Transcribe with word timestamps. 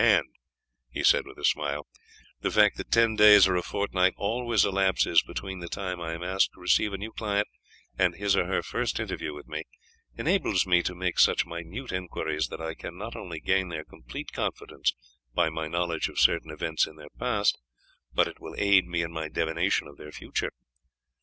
And,' 0.03 0.35
he 0.89 1.03
said 1.03 1.27
with 1.27 1.37
a 1.37 1.45
smile, 1.45 1.85
'the 2.39 2.49
fact 2.49 2.77
that 2.77 2.89
ten 2.89 3.15
days 3.15 3.47
or 3.47 3.55
a 3.55 3.61
fortnight 3.61 4.15
always 4.17 4.65
elapses 4.65 5.21
between 5.21 5.59
the 5.59 5.69
time 5.69 6.01
I 6.01 6.13
am 6.15 6.23
asked 6.23 6.53
to 6.55 6.59
receive 6.59 6.91
a 6.91 6.97
new 6.97 7.11
client 7.11 7.47
and 7.99 8.15
his 8.15 8.35
or 8.35 8.47
her 8.47 8.63
first 8.63 8.99
interview 8.99 9.31
with 9.35 9.45
me, 9.47 9.61
enables 10.17 10.65
me 10.65 10.81
to 10.81 10.95
make 10.95 11.19
such 11.19 11.45
minute 11.45 11.91
inquiries 11.91 12.47
that 12.47 12.59
I 12.61 12.73
can 12.73 12.97
not 12.97 13.15
only 13.15 13.39
gain 13.39 13.69
their 13.69 13.83
complete 13.85 14.31
confidence 14.31 14.91
by 15.35 15.49
my 15.51 15.67
knowledge 15.67 16.09
of 16.09 16.17
certain 16.19 16.49
events 16.49 16.87
in 16.87 16.95
their 16.95 17.11
past, 17.19 17.59
but 18.11 18.27
it 18.27 18.39
will 18.39 18.55
aid 18.57 18.87
me 18.87 19.03
in 19.03 19.11
my 19.11 19.29
divination 19.29 19.87
of 19.87 19.97
their 19.97 20.11
future. 20.11 20.51